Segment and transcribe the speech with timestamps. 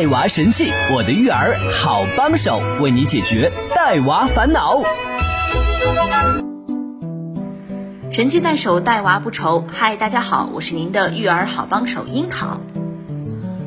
[0.00, 4.80] 带娃神器，我的育儿好帮手，为你解决带娃烦恼。
[8.10, 9.62] 神器在手，带娃不愁。
[9.70, 12.62] 嗨，大家好，我是您的育儿好帮手樱桃。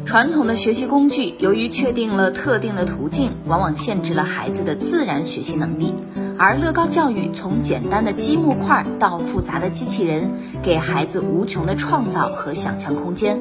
[0.08, 5.94] 传统的学习工具由于确定了特定的途径，往往限制了孩子的自然学习能力。
[6.40, 10.32] 而乐高教育从简单的积木块到复杂的机器人，
[10.64, 13.40] 给孩子无穷的创造和想象空间。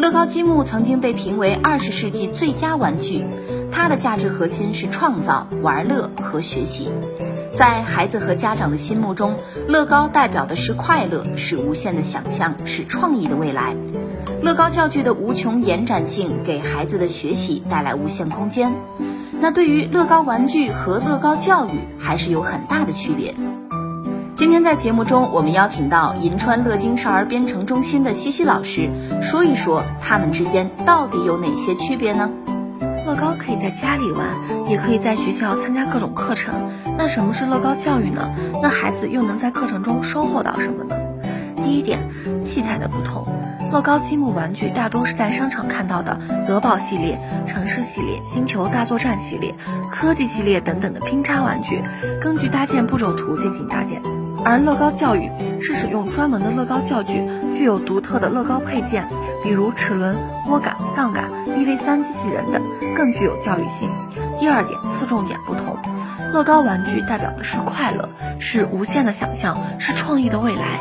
[0.00, 3.22] 乐高积木曾经被评为二十世纪最佳玩具，
[3.70, 6.88] 它的价值核心是创造、玩乐和学习。
[7.54, 9.36] 在孩子和家长的心目中，
[9.68, 13.76] 乐高代表的是快乐，是无限的想象，是创意的未来。
[14.42, 18.72] 乐高教具的无穷延展性给孩子的学习带来无限空间。
[19.38, 23.34] 那对于乐高玩具和乐高教育还是有很大的区别。
[24.40, 28.88] 今天在节目中，我们邀请到银川乐金少儿编程中心的西西老师，
[29.20, 32.30] 说一说他们之间到底有哪些区别呢？
[33.06, 34.26] 乐高可以在家里玩，
[34.66, 36.54] 也可以在学校参加各种课程。
[36.96, 38.30] 那什么是乐高教育呢？
[38.62, 40.96] 那孩子又能在课程中收获到什么呢？
[41.62, 42.00] 第一点，
[42.42, 43.22] 器材的不同。
[43.70, 46.18] 乐高积木玩具大多是在商场看到的
[46.48, 49.54] 德宝系列、城市系列、星球大作战系列、
[49.92, 51.78] 科技系列等等的拼插玩具，
[52.22, 54.00] 根据搭建步骤图进行搭建。
[54.44, 57.22] 而乐高教育是使用专门的乐高教具，
[57.54, 59.06] 具有独特的乐高配件，
[59.44, 61.24] 比如齿轮、拨杆、杠杆、
[61.58, 62.62] 一 v 三机器人等，
[62.96, 63.88] 更具有教育性。
[64.38, 65.76] 第二点，侧重点不同。
[66.32, 68.08] 乐高玩具代表的是快乐，
[68.38, 70.80] 是无限的想象，是创意的未来。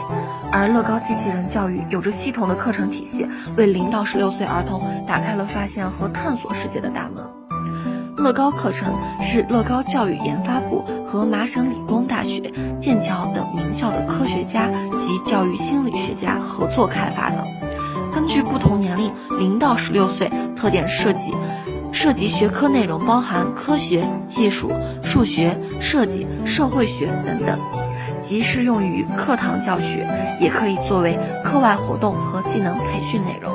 [0.51, 3.27] 而乐高机器人教育有着系统的课程体系，
[3.57, 7.23] 为零到十六岁儿童打开了发现和探索世界的大门。
[8.17, 12.39] 乐高课程是乐高教育研发部和麻省理工大学、
[12.79, 17.43] 剑桥等名校的科学家及教育心理学家合作开发的。
[18.13, 21.33] 根据不同年龄（零到十六岁）特点设计，
[21.91, 24.71] 涉及学科内容包含科学、技术、
[25.03, 27.59] 数学、设计、社会学等等。
[28.23, 30.07] 既适用于课堂教学，
[30.39, 33.51] 也可以作为课外活动和技能培训内容。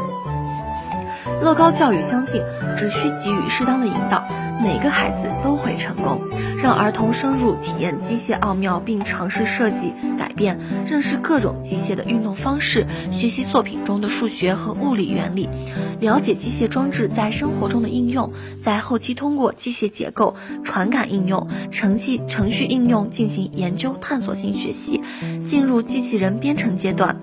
[1.41, 2.43] 乐高教育相信，
[2.77, 4.25] 只需给予适当的引导，
[4.61, 6.19] 每个孩子都会成功。
[6.65, 15.47] 让儿童深入体验机械奥妙，并尝试设计、改变、认识各种机械的运动方式，学习作品中的数学和物理原理，
[16.01, 18.33] 了解机械装置在生活中的应用，
[18.63, 25.03] 在后期通过机械结构、传感应用、程序程序应用进行研究探索性学习，
[25.47, 27.15] 进入机器人编程阶段，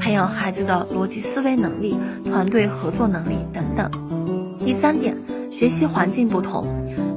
[0.00, 3.90] 培养孩子的逻辑思维能力、团队合作能力等等。
[4.64, 5.14] 第三点，
[5.52, 6.66] 学习环境不同。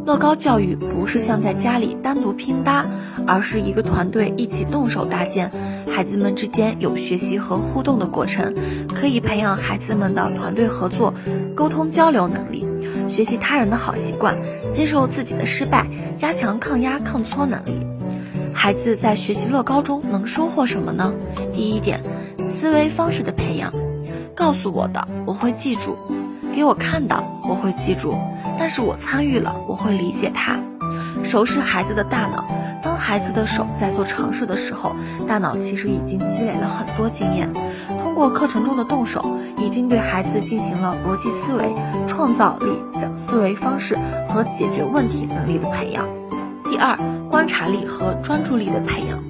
[0.10, 2.84] 乐高教育不是像在家里单独拼搭，
[3.28, 5.52] 而是一个团队一起动手搭建，
[5.94, 8.56] 孩子们之间有学习和互动的过程，
[8.88, 11.14] 可以培养孩子们的团队合作、
[11.56, 12.66] 沟通交流能力，
[13.08, 14.36] 学习他人的好习惯，
[14.74, 15.86] 接受自己的失败，
[16.20, 17.86] 加强抗压抗挫能力。
[18.52, 21.14] 孩子在学习乐高中能收获什么呢？
[21.54, 22.02] 第一点，
[22.40, 23.72] 思维方式的培养，
[24.34, 25.96] 告诉我的我会记住，
[26.56, 28.16] 给我看到我会记住。
[28.60, 30.60] 但是我参与了，我会理解他。
[31.24, 32.44] 熟识孩子的大脑，
[32.84, 34.96] 当孩子的手在做尝试的时候，
[35.28, 37.50] 大脑其实已经积累了很多经验。
[38.04, 39.26] 通过课程中的动手，
[39.58, 41.74] 已经对孩子进行了逻辑思维、
[42.08, 42.68] 创造力
[43.00, 43.98] 的思维方式
[44.28, 46.06] 和解决问题能力的培养。
[46.66, 46.98] 第二，
[47.30, 49.24] 观察力和专注力的培养，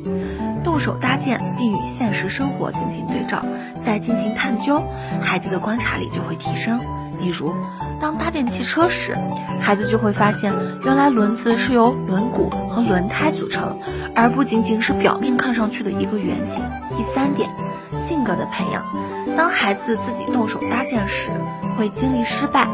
[0.64, 3.40] 动手搭建并与现实生活进行对照，
[3.86, 4.82] 再进行探究，
[5.22, 6.80] 孩子的观察力就会提升。
[7.20, 7.54] 例如，
[8.02, 9.14] 当搭建汽车时，
[9.62, 10.54] 孩子就会发现，
[10.86, 13.78] 原来轮子是由轮毂和轮胎组成，
[14.16, 16.64] 而不仅仅是表面看上去的一个圆形。
[16.98, 17.50] 第三点，
[18.08, 18.84] 性格的培养。
[19.38, 21.30] 当孩子自己动手搭建时，
[21.78, 22.68] 会经历失败，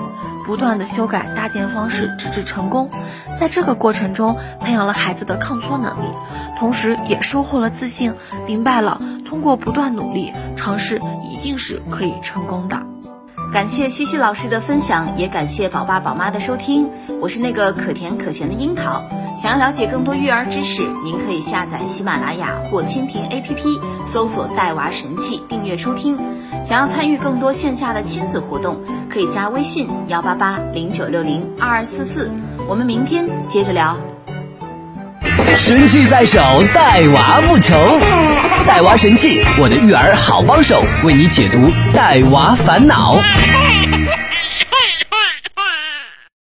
[0.46, 2.90] 不断的修改搭建方式，直至成功。
[3.40, 6.08] 在这个过程中，培养了孩子的抗挫能力，
[6.58, 8.14] 同时也收获了自信，
[8.48, 12.82] 明白了通过不断努力尝试，一定是可以成功的。
[13.56, 16.90] 感谢西西老师的分享，也感谢宝爸宝妈的收听。
[17.22, 19.02] 我是那个可甜可咸的樱桃。
[19.42, 26.18] 想要了解更多育儿知识，您可以下载喜马拉雅或蜻蜓 APP，搜索“带娃神器”，订阅收听。
[26.66, 28.76] 想要参与更多线下的亲子活动，
[29.10, 32.30] 可以加微信幺八八零九六零二二四四。
[32.68, 33.98] 我们明天接着聊。
[35.56, 36.42] 神器在手，
[36.74, 37.74] 带娃不愁。
[38.68, 43.16] 带娃神器，我的育儿好帮手，为你解读带娃烦恼。